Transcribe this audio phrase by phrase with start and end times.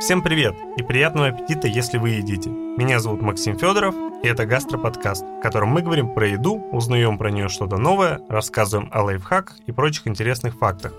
[0.00, 2.50] Всем привет и приятного аппетита, если вы едите.
[2.50, 7.30] Меня зовут Максим Федоров, и это гастроподкаст, в котором мы говорим про еду, узнаем про
[7.30, 10.92] нее что-то новое, рассказываем о лайфхаках и прочих интересных фактах.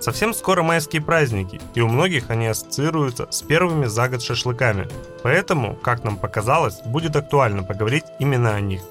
[0.00, 4.86] Совсем скоро майские праздники, и у многих они ассоциируются с первыми за год шашлыками.
[5.22, 8.82] Поэтому, как нам показалось, будет актуально поговорить именно о них.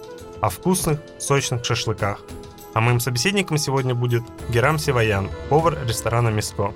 [0.41, 2.19] О вкусных, сочных шашлыках.
[2.73, 6.73] А моим собеседником сегодня будет Герам Сиваян, повар ресторана «Миско».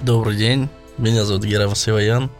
[0.00, 0.68] Добрый день,
[0.98, 2.30] меня зовут Герам Сиваян.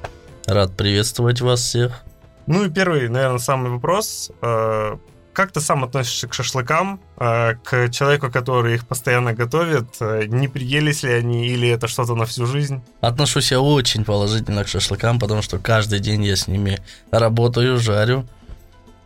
[0.47, 2.03] Рад приветствовать вас всех.
[2.47, 4.31] Ну и первый, наверное, самый вопрос.
[4.43, 4.97] Э,
[5.33, 9.97] как ты сам относишься к шашлыкам, э, к человеку, который их постоянно готовит?
[10.01, 12.83] Э, не приелись ли они или это что-то на всю жизнь?
[13.01, 16.81] Отношусь я очень положительно к шашлыкам, потому что каждый день я с ними
[17.11, 18.27] работаю, жарю.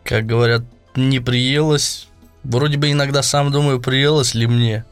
[0.03, 0.63] Как говорят,
[0.95, 2.07] не приелось.
[2.43, 4.85] Вроде бы иногда сам думаю, приелось ли мне.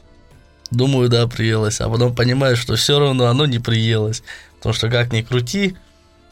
[0.72, 1.82] Думаю, да, приелось.
[1.82, 4.24] А потом понимаю, что все равно оно не приелось.
[4.58, 5.78] Потому что как ни крути,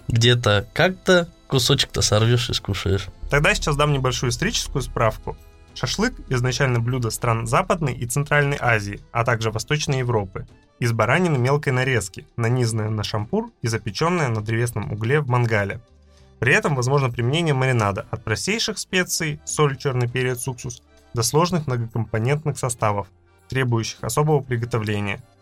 [0.08, 3.08] где-то как-то кусочек-то сорвешь и скушаешь.
[3.30, 5.38] Тогда сейчас дам небольшую историческую справку.
[5.76, 10.48] Шашлык– изначально блюдо стран Западной и Центральной Азии, а также Восточной Европы.
[10.80, 15.80] Из баранины мелкой нарезки, нанизанное на шампур и запеченное на древесном угле в мангале.
[16.40, 20.82] При этом возможно применение маринада от простейших специй– соль, черный перец, уксус–
[21.14, 23.08] до сложных многокомпонентных составов,
[23.54, 25.22] требующих особого приготовления–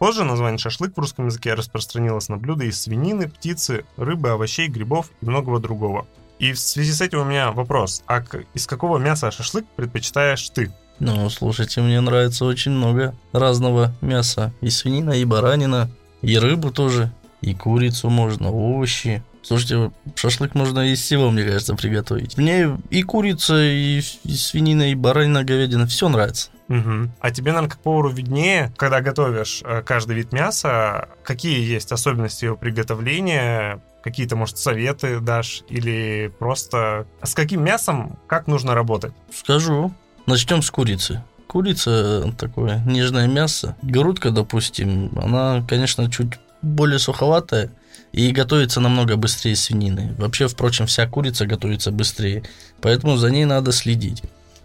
[0.00, 5.10] Позже название шашлык в русском языке распространилось на блюда из свинины, птицы, рыбы, овощей, грибов
[5.20, 6.06] и многого другого.
[6.38, 10.72] И в связи с этим у меня вопрос, а из какого мяса шашлык предпочитаешь ты?
[11.00, 14.54] Ну, слушайте, мне нравится очень много разного мяса.
[14.62, 15.90] И свинина, и баранина,
[16.22, 19.22] и рыбу тоже, и курицу можно, овощи.
[19.42, 22.38] Слушайте, шашлык можно из всего, мне кажется, приготовить.
[22.38, 26.48] Мне и курица, и, и свинина, и баранина, говядина, все нравится.
[26.70, 27.10] Угу.
[27.20, 32.44] А тебе, наверное, как повару виднее, когда готовишь э, каждый вид мяса, какие есть особенности
[32.44, 39.12] его приготовления, какие-то, может, советы дашь, или просто с каким мясом как нужно работать?
[39.34, 39.92] Скажу.
[40.26, 41.24] Начнем с курицы.
[41.48, 43.76] Курица такое нежное мясо.
[43.82, 47.72] Грудка, допустим, она, конечно, чуть более суховатая
[48.12, 50.14] и готовится намного быстрее свинины.
[50.18, 52.44] Вообще, впрочем, вся курица готовится быстрее,
[52.80, 54.22] поэтому за ней надо следить.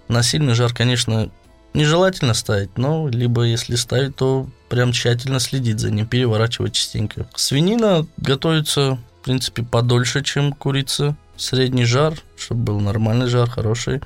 [0.07, 1.31] На сильный жар, конечно,
[1.75, 7.27] нежелательно ставить, но либо если ставить, то прям тщательно следить за ним, переворачивать частенько.
[7.35, 11.15] Свинина готовится, в принципе, подольше, чем курица.
[11.37, 14.01] Средний жар, чтобы был нормальный жар, хороший.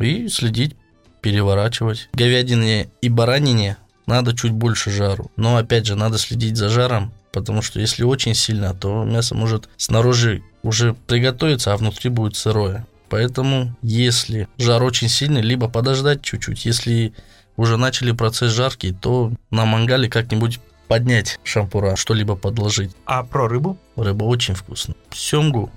[0.00, 0.74] И следить,
[1.20, 2.08] переворачивать.
[2.12, 3.76] Говядине и баранине
[4.06, 5.30] надо чуть больше жару.
[5.36, 9.68] Но опять же, надо следить за жаром, потому что если очень сильно, то мясо может
[9.76, 12.86] снаружи уже приготовиться, а внутри будет сырое.
[13.08, 16.64] Поэтому, если жар очень сильный, либо подождать чуть-чуть.
[16.64, 17.14] Если
[17.56, 22.92] уже начали процесс жарки, то на мангале как-нибудь поднять шампура, что-либо подложить.
[23.06, 23.78] А про рыбу?
[23.96, 24.96] Рыба очень вкусная.
[25.12, 25.70] Семгу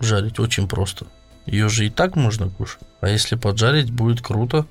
[0.00, 1.06] жарить очень просто.
[1.46, 2.82] Ее же и так можно кушать.
[3.00, 4.66] А если поджарить, будет круто.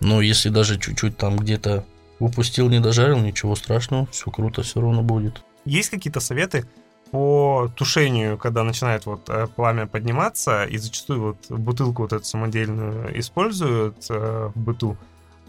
[0.00, 1.84] Но если даже чуть-чуть там где-то
[2.18, 5.42] упустил, не дожарил, ничего страшного, все круто все равно будет.
[5.64, 6.66] Есть какие-то советы
[7.10, 13.18] по тушению, когда начинает вот э, пламя подниматься, и зачастую вот бутылку вот эту самодельную
[13.18, 14.96] используют э, в быту,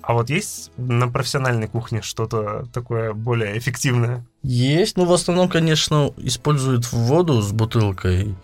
[0.02, 4.26] а вот есть на профессиональной кухне что-то такое более эффективное?
[4.42, 8.36] Есть, но в основном, конечно, используют воду с бутылкой,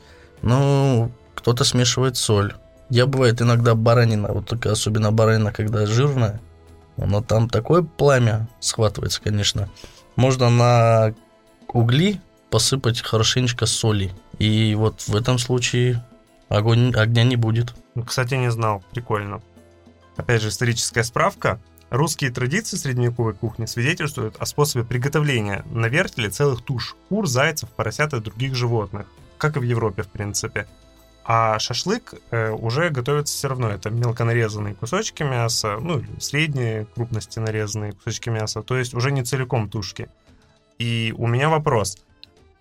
[0.42, 2.54] но кто-то смешивает соль.
[2.90, 6.40] Я бывает иногда баранина, вот только особенно баранина, когда жирная,
[6.96, 9.70] но там такое пламя схватывается, конечно.
[10.16, 11.16] Можно на
[11.68, 12.22] угли
[12.58, 14.12] посыпать хорошенечко соли.
[14.40, 16.04] И вот в этом случае
[16.50, 17.76] огонь, огня не будет.
[17.94, 18.84] Ну, кстати, не знал.
[18.94, 19.44] Прикольно.
[20.16, 21.60] Опять же, историческая справка.
[21.92, 28.16] Русские традиции средневековой кухни свидетельствуют о способе приготовления на вертеле целых туш кур, зайцев, поросят
[28.16, 29.06] и других животных,
[29.38, 30.66] как и в Европе, в принципе.
[31.26, 33.70] А шашлык э, уже готовится все равно.
[33.70, 39.24] Это мелко нарезанные кусочки мяса, ну, средние крупности нарезанные кусочки мяса, то есть уже не
[39.24, 40.10] целиком тушки.
[40.80, 41.98] И у меня вопрос.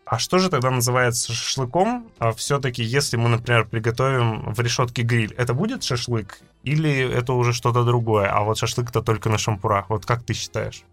[0.07, 2.07] А что же тогда называется шашлыком?
[2.21, 6.39] А все-таки, если мы, например, приготовим в решетке гриль, это будет шашлык?
[6.63, 8.29] Или это уже что-то другое?
[8.29, 9.91] А вот шашлык-то только на шампурах.
[9.91, 10.85] Вот как ты считаешь?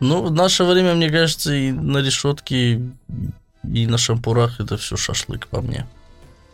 [0.00, 2.82] Ну, в наше время, мне кажется, и на решетке,
[3.64, 5.86] и на шампурах это все шашлык по мне.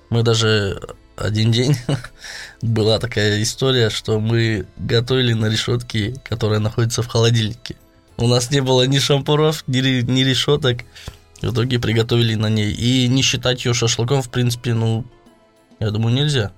[0.08, 0.80] Мы даже
[1.16, 1.74] один день
[2.62, 7.74] была такая история, что мы готовили на решетке, которая находится в холодильнике.
[8.18, 10.78] У нас не было ни шампуров, ни, ни решеток.
[11.40, 12.72] В итоге приготовили на ней.
[12.72, 15.04] И не считать ее шашлыком, в принципе, ну,
[15.78, 16.52] я думаю, нельзя.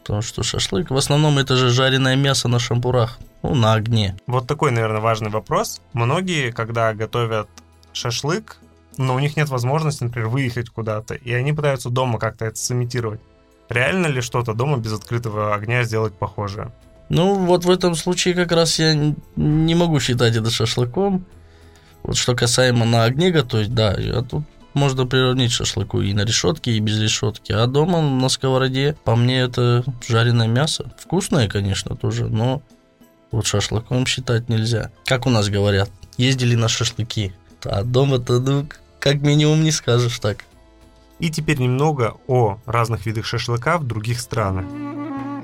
[0.00, 4.16] Потому что шашлык в основном это же жареное мясо на шампурах, ну, на огне.
[4.26, 5.80] Вот такой, наверное, важный вопрос.
[5.92, 7.48] Многие, когда готовят
[7.92, 8.58] шашлык,
[8.98, 13.20] но у них нет возможности, например, выехать куда-то, и они пытаются дома как-то это сымитировать.
[13.68, 16.72] Реально ли что-то дома без открытого огня сделать похожее?
[17.08, 18.94] Ну, вот в этом случае как раз я
[19.36, 21.24] не могу считать это шашлыком.
[22.04, 26.72] Вот что касаемо на огне готовить, да, а тут можно приравнить шашлыку и на решетке,
[26.72, 27.52] и без решетки.
[27.52, 30.92] А дома на сковороде, по мне, это жареное мясо.
[30.98, 32.60] Вкусное, конечно, тоже, но
[33.30, 34.90] вот шашлыком считать нельзя.
[35.06, 37.32] Как у нас говорят, ездили на шашлыки.
[37.64, 38.68] А дома-то, ну,
[39.00, 40.44] как минимум не скажешь так.
[41.20, 44.66] И теперь немного о разных видах шашлыка в других странах.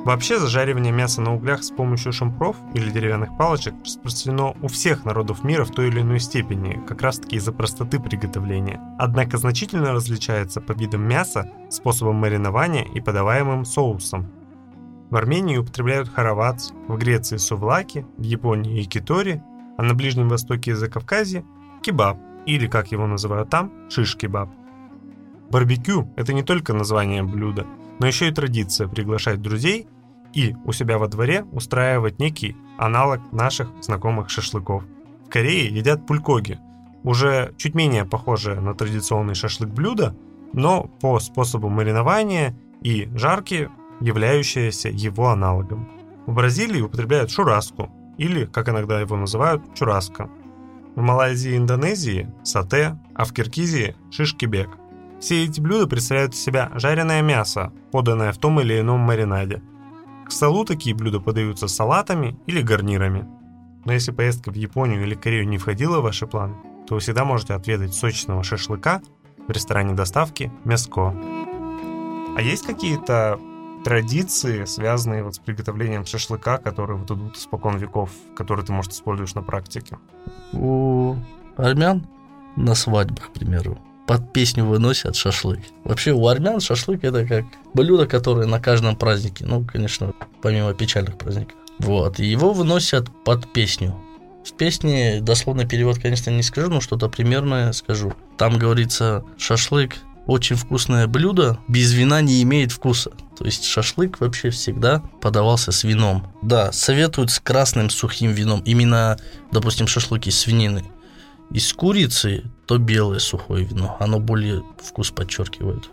[0.04, 5.44] Вообще зажаривание мяса на углях с помощью шампров или деревянных палочек распространено у всех народов
[5.44, 8.80] мира в той или иной степени, как раз таки из-за простоты приготовления.
[8.98, 14.32] Однако значительно различается по видам мяса, способам маринования и подаваемым соусом.
[15.10, 19.42] В Армении употребляют харавац, в Греции сувлаки, в Японии якитори,
[19.76, 21.44] а на Ближнем Востоке и Закавказье–
[21.82, 22.16] кебаб,
[22.46, 24.48] или, как его называют там, шиш-кебаб.
[25.50, 27.66] Барбекю– это не только название блюда–
[28.00, 29.86] но еще и традиция приглашать друзей
[30.34, 34.84] и у себя во дворе устраивать некий аналог наших знакомых шашлыков.
[35.26, 36.58] В Корее едят пулькоги,
[37.04, 40.16] уже чуть менее похожее на традиционный шашлык блюдо,
[40.52, 43.70] но по способу маринования и жарки,
[44.00, 45.88] являющееся его аналогом.
[46.26, 50.30] В Бразилии употребляют шураску, или, как иногда его называют, чураска.
[50.96, 54.79] В Малайзии и Индонезии– сате, а в Киргизии– шишкибек.
[55.20, 59.62] Все эти блюда представляют из себя жареное мясо, поданное в том или ином маринаде.
[60.26, 63.28] К столу такие блюда подаются салатами или гарнирами.
[63.84, 66.54] Но если поездка в Японию или Корею не входила в ваши планы,
[66.88, 69.02] то вы всегда можете отведать сочного шашлыка
[69.46, 71.14] в ресторане доставки Мяско.
[72.36, 73.38] А есть какие-то
[73.84, 79.34] традиции, связанные вот с приготовлением шашлыка, которые вот идут испокон веков, которые ты, может, используешь
[79.34, 79.98] на практике?
[80.52, 81.16] У
[81.56, 82.06] армян
[82.56, 83.78] на свадьбах, к примеру,
[84.10, 85.60] под песню выносят шашлык.
[85.84, 91.16] Вообще у армян шашлык это как блюдо, которое на каждом празднике, ну, конечно, помимо печальных
[91.16, 91.54] праздников.
[91.78, 93.94] Вот, и его выносят под песню.
[94.44, 98.12] В песне дословный перевод, конечно, не скажу, но что-то примерное скажу.
[98.36, 103.12] Там говорится, шашлык очень вкусное блюдо, без вина не имеет вкуса.
[103.38, 106.26] То есть шашлык вообще всегда подавался с вином.
[106.42, 108.60] Да, советуют с красным сухим вином.
[108.64, 109.18] Именно,
[109.52, 110.82] допустим, шашлыки свинины
[111.50, 113.96] из курицы, то белое сухое вино.
[114.00, 115.90] Оно более вкус подчеркивает.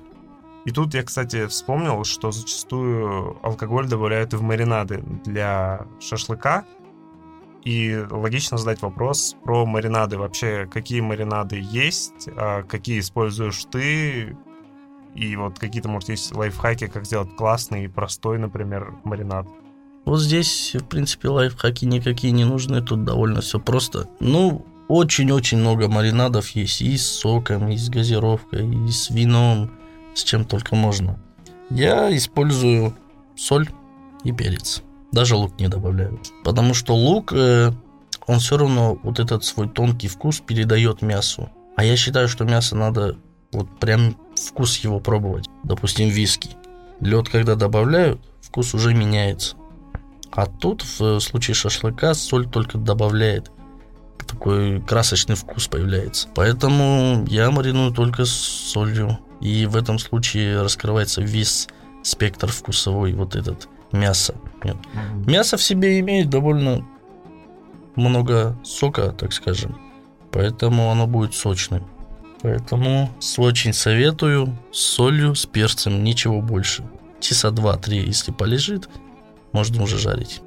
[0.65, 6.65] И тут я, кстати, вспомнил, что зачастую алкоголь добавляют и в маринады для шашлыка.
[7.63, 10.17] И логично задать вопрос про маринады.
[10.17, 14.37] Вообще, какие маринады есть, а какие используешь ты,
[15.15, 19.47] и вот какие-то, может, есть лайфхаки, как сделать классный и простой, например, маринад.
[20.05, 24.07] Вот здесь, в принципе, лайфхаки никакие не нужны, тут довольно все просто.
[24.19, 29.71] Ну, очень-очень много маринадов есть и с соком, и с газировкой, и с вином,
[30.13, 31.19] с чем только можно.
[31.69, 32.95] Я использую
[33.35, 33.69] соль
[34.23, 34.81] и перец.
[35.11, 36.19] Даже лук не добавляю.
[36.43, 37.71] Потому что лук, э,
[38.25, 41.49] он все равно вот этот свой тонкий вкус передает мясу.
[41.75, 43.17] А я считаю, что мясо надо
[43.51, 45.49] вот прям вкус его пробовать.
[45.63, 46.51] Допустим, виски.
[46.99, 49.55] Лед, когда добавляют, вкус уже меняется.
[50.31, 53.51] А тут в случае шашлыка соль только добавляет
[54.27, 56.27] такой красочный вкус появляется.
[56.35, 59.17] Поэтому я мариную только с солью.
[59.39, 61.67] И в этом случае раскрывается весь
[62.03, 63.67] спектр вкусовой вот этот.
[64.63, 64.77] Нет.
[65.25, 66.85] Мясо в себе имеет довольно
[67.95, 69.77] много сока, так скажем.
[70.31, 71.83] Поэтому оно будет сочным.
[72.41, 76.83] Поэтому очень советую с солью, с перцем, ничего больше.
[77.19, 78.89] Часа два-три, если полежит,
[79.51, 80.41] можно уже жарить.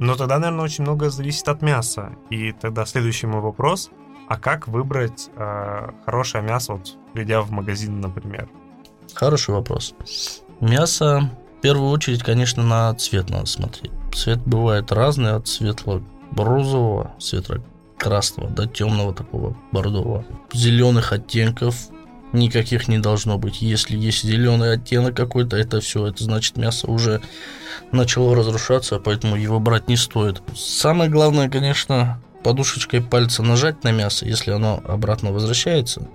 [0.00, 2.12] Но тогда, наверное, очень много зависит от мяса.
[2.30, 3.90] И тогда следующий мой вопрос.
[4.28, 8.48] А как выбрать э, хорошее мясо, вот придя в магазин, например?
[9.12, 9.94] Хороший вопрос.
[10.60, 13.92] Мясо, в первую очередь, конечно, на цвет надо смотреть.
[14.14, 20.24] Цвет бывает разный, от светло-розового, светло-красного до темного такого бордового.
[20.54, 21.76] Зеленых оттенков
[22.32, 23.62] никаких не должно быть.
[23.62, 27.20] Если есть зеленый оттенок какой-то, это все, это значит мясо уже
[27.92, 30.42] начало разрушаться, поэтому его брать не стоит.
[30.54, 36.08] Самое главное, конечно, подушечкой пальца нажать на мясо, если оно обратно возвращается,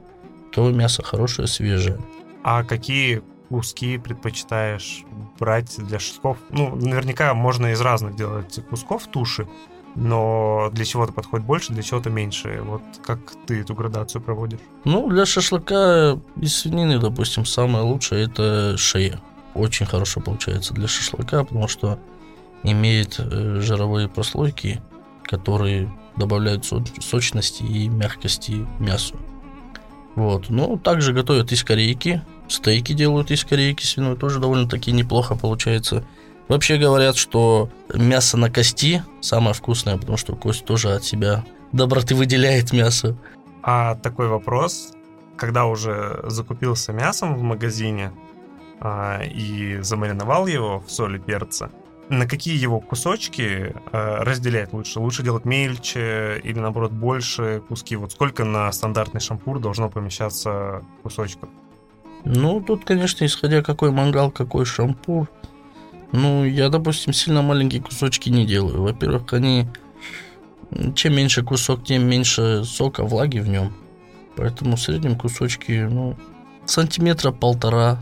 [0.52, 2.00] то мясо хорошее, свежее.
[2.44, 5.04] А какие куски предпочитаешь
[5.40, 6.38] брать для шашлыков?
[6.50, 9.48] Ну, наверняка можно из разных делать кусков туши,
[9.96, 12.62] но для чего-то подходит больше, для чего-то меньше.
[12.64, 14.60] Вот как ты эту градацию проводишь?
[14.84, 19.22] Ну, для шашлыка из свинины, допустим, самое лучшее это шея.
[19.54, 21.98] Очень хорошо получается для шашлыка, потому что
[22.64, 24.82] имеет э, жировые прослойки,
[25.24, 29.16] которые добавляют сочности и мягкости мясу.
[30.16, 30.50] Вот.
[30.50, 32.22] Ну, также готовят из корейки.
[32.48, 34.16] Стейки делают из корейки свиной.
[34.16, 36.06] Тоже довольно-таки неплохо получается.
[36.48, 42.16] Вообще говорят, что мясо на кости самое вкусное, потому что кость тоже от себя доброты
[42.16, 43.18] выделяет мясо.
[43.64, 44.94] А такой вопрос,
[45.38, 48.12] когда уже закупился мясом в магазине
[48.80, 51.72] а, и замариновал его в соли перца,
[52.10, 55.00] на какие его кусочки а, разделять лучше?
[55.00, 57.96] Лучше делать мельче или, наоборот, больше куски?
[57.96, 61.50] Вот сколько на стандартный шампур должно помещаться кусочков?
[62.24, 65.28] Ну, тут, конечно, исходя какой мангал, какой шампур.
[66.16, 68.82] Ну, я, допустим, сильно маленькие кусочки не делаю.
[68.82, 69.68] Во-первых, они...
[70.96, 73.74] Чем меньше кусок, тем меньше сока, влаги в нем.
[74.38, 76.16] Поэтому в среднем кусочки, ну,
[76.66, 78.02] сантиметра полтора,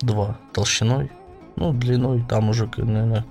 [0.00, 1.10] два толщиной.
[1.56, 3.24] Ну, длиной там уже, наверное,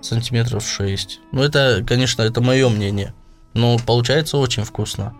[0.00, 1.20] сантиметров 6.
[1.30, 3.14] Ну, это, конечно, это мое мнение.
[3.54, 5.14] Но получается очень вкусно.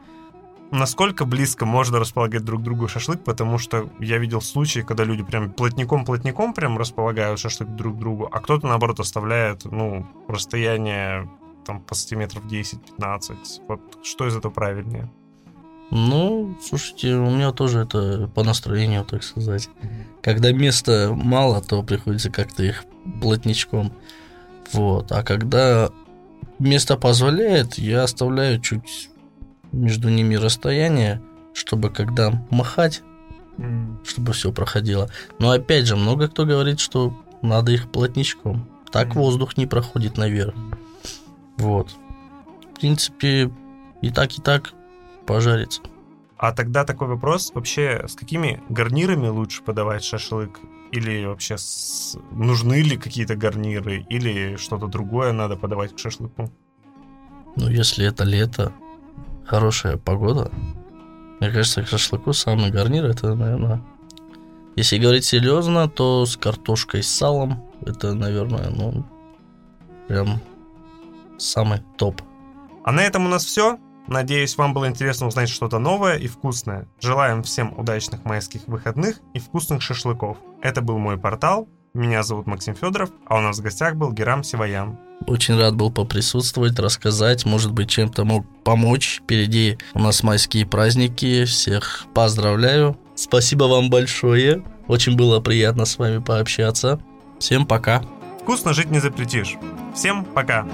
[0.70, 5.50] Насколько близко можно располагать друг другу шашлык, потому что я видел случаи, когда люди прям
[5.50, 11.28] плотником-плотником прям располагают шашлык друг к другу, а кто-то, наоборот, оставляет, ну, расстояние
[11.64, 13.36] там по сантиметров 10-15.
[13.66, 15.10] Вот что из этого правильнее?
[15.90, 19.70] Ну, слушайте, у меня тоже это по настроению, так сказать.
[20.20, 22.84] Когда места мало, то приходится как-то их
[23.22, 23.92] плотничком.
[24.72, 25.12] Вот.
[25.12, 25.90] А когда
[26.58, 29.08] место позволяет, я оставляю чуть
[29.72, 31.20] между ними расстояние,
[31.52, 33.02] чтобы когда махать,
[34.04, 35.08] чтобы все проходило.
[35.38, 38.68] Но опять же, много кто говорит, что надо их плотничком.
[38.90, 40.54] Так воздух не проходит наверх.
[41.56, 41.90] Вот.
[42.72, 43.50] В принципе,
[44.00, 44.72] и так, и так
[45.26, 45.82] пожарится.
[46.36, 50.60] А тогда такой вопрос, вообще с какими гарнирами лучше подавать шашлык?
[50.92, 52.16] Или вообще с...
[52.30, 54.06] нужны ли какие-то гарниры?
[54.08, 56.50] Или что-то другое надо подавать к шашлыку?
[57.56, 58.72] Ну, если это лето,
[59.48, 60.50] хорошая погода,
[61.40, 63.82] мне кажется, к шашлыку самый гарнир это, наверное...
[64.76, 69.04] Если говорить серьезно, то с картошкой с салом это, наверное, ну,
[70.06, 70.40] прям
[71.36, 72.22] самый топ.
[72.84, 73.76] А на этом у нас все.
[74.06, 76.86] Надеюсь, вам было интересно узнать что-то новое и вкусное.
[77.00, 80.38] Желаем всем удачных майских выходных и вкусных шашлыков.
[80.62, 81.68] Это был мой портал.
[81.92, 84.96] Меня зовут Максим Федоров, а у нас в гостях был Герам Сиваян.
[85.26, 89.20] Очень рад был поприсутствовать, рассказать, может быть, чем-то мог помочь.
[89.22, 91.44] Впереди у нас майские праздники.
[91.44, 92.96] Всех поздравляю.
[93.14, 94.62] Спасибо вам большое.
[94.86, 97.00] Очень было приятно с вами пообщаться.
[97.38, 98.02] Всем пока.
[98.42, 99.56] Вкусно жить не запретишь.
[99.94, 100.66] Всем пока.